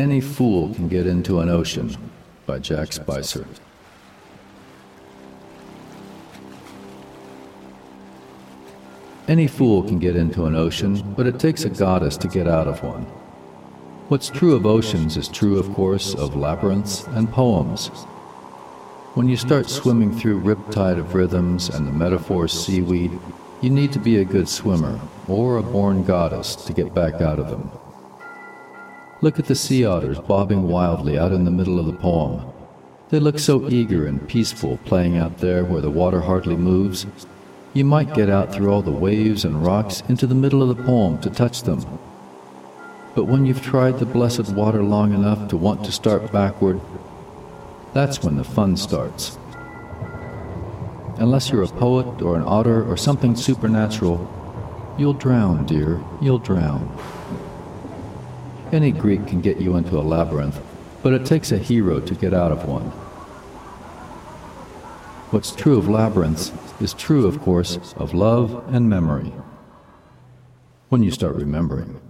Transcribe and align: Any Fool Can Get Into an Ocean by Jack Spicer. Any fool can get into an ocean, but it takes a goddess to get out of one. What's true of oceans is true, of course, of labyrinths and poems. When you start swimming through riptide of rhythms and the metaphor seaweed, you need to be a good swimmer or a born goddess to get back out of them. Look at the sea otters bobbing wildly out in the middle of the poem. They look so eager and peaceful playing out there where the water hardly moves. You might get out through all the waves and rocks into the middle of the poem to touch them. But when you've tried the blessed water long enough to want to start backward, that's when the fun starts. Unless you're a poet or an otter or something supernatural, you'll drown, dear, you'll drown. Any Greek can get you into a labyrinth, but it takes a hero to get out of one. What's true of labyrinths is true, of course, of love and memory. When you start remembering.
Any 0.00 0.22
Fool 0.22 0.72
Can 0.72 0.88
Get 0.88 1.06
Into 1.06 1.40
an 1.40 1.50
Ocean 1.50 1.94
by 2.46 2.58
Jack 2.58 2.90
Spicer. 2.94 3.46
Any 9.28 9.46
fool 9.46 9.82
can 9.82 9.98
get 9.98 10.16
into 10.16 10.46
an 10.46 10.56
ocean, 10.56 11.02
but 11.18 11.26
it 11.26 11.38
takes 11.38 11.64
a 11.64 11.68
goddess 11.68 12.16
to 12.16 12.28
get 12.28 12.48
out 12.48 12.66
of 12.66 12.82
one. 12.82 13.02
What's 14.08 14.30
true 14.30 14.54
of 14.54 14.64
oceans 14.64 15.18
is 15.18 15.28
true, 15.28 15.58
of 15.58 15.70
course, 15.74 16.14
of 16.14 16.34
labyrinths 16.34 17.06
and 17.08 17.30
poems. 17.30 17.88
When 19.12 19.28
you 19.28 19.36
start 19.36 19.68
swimming 19.68 20.18
through 20.18 20.40
riptide 20.40 20.98
of 20.98 21.14
rhythms 21.14 21.68
and 21.68 21.86
the 21.86 21.92
metaphor 21.92 22.48
seaweed, 22.48 23.12
you 23.60 23.68
need 23.68 23.92
to 23.92 23.98
be 23.98 24.16
a 24.16 24.24
good 24.24 24.48
swimmer 24.48 24.98
or 25.28 25.58
a 25.58 25.62
born 25.62 26.04
goddess 26.04 26.56
to 26.56 26.72
get 26.72 26.94
back 26.94 27.20
out 27.20 27.38
of 27.38 27.50
them. 27.50 27.70
Look 29.22 29.38
at 29.38 29.44
the 29.44 29.54
sea 29.54 29.84
otters 29.84 30.18
bobbing 30.18 30.66
wildly 30.66 31.18
out 31.18 31.32
in 31.32 31.44
the 31.44 31.50
middle 31.50 31.78
of 31.78 31.84
the 31.84 31.92
poem. 31.92 32.42
They 33.10 33.20
look 33.20 33.38
so 33.38 33.68
eager 33.68 34.06
and 34.06 34.26
peaceful 34.26 34.78
playing 34.86 35.18
out 35.18 35.38
there 35.38 35.62
where 35.62 35.82
the 35.82 35.90
water 35.90 36.22
hardly 36.22 36.56
moves. 36.56 37.06
You 37.74 37.84
might 37.84 38.14
get 38.14 38.30
out 38.30 38.50
through 38.50 38.72
all 38.72 38.80
the 38.80 38.90
waves 38.90 39.44
and 39.44 39.62
rocks 39.62 40.02
into 40.08 40.26
the 40.26 40.34
middle 40.34 40.62
of 40.62 40.74
the 40.74 40.82
poem 40.84 41.20
to 41.20 41.28
touch 41.28 41.64
them. 41.64 41.84
But 43.14 43.24
when 43.24 43.44
you've 43.44 43.60
tried 43.60 43.98
the 43.98 44.06
blessed 44.06 44.54
water 44.54 44.82
long 44.82 45.12
enough 45.12 45.48
to 45.48 45.56
want 45.58 45.84
to 45.84 45.92
start 45.92 46.32
backward, 46.32 46.80
that's 47.92 48.22
when 48.22 48.38
the 48.38 48.44
fun 48.44 48.74
starts. 48.78 49.36
Unless 51.18 51.50
you're 51.50 51.64
a 51.64 51.68
poet 51.68 52.22
or 52.22 52.36
an 52.36 52.44
otter 52.46 52.90
or 52.90 52.96
something 52.96 53.36
supernatural, 53.36 54.16
you'll 54.98 55.12
drown, 55.12 55.66
dear, 55.66 56.02
you'll 56.22 56.38
drown. 56.38 56.96
Any 58.72 58.92
Greek 58.92 59.26
can 59.26 59.40
get 59.40 59.60
you 59.60 59.76
into 59.76 59.98
a 59.98 60.00
labyrinth, 60.00 60.60
but 61.02 61.12
it 61.12 61.26
takes 61.26 61.50
a 61.50 61.58
hero 61.58 61.98
to 61.98 62.14
get 62.14 62.32
out 62.32 62.52
of 62.52 62.66
one. 62.66 62.92
What's 65.32 65.50
true 65.50 65.76
of 65.76 65.88
labyrinths 65.88 66.52
is 66.80 66.94
true, 66.94 67.26
of 67.26 67.40
course, 67.40 67.94
of 67.96 68.14
love 68.14 68.64
and 68.72 68.88
memory. 68.88 69.32
When 70.88 71.02
you 71.02 71.10
start 71.10 71.34
remembering. 71.34 72.00